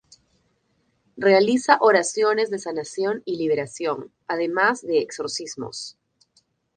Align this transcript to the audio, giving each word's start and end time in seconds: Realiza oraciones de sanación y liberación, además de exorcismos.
Realiza 1.15 1.77
oraciones 1.79 2.49
de 2.49 2.57
sanación 2.57 3.21
y 3.23 3.35
liberación, 3.37 4.11
además 4.25 4.81
de 4.81 4.97
exorcismos. 4.97 5.95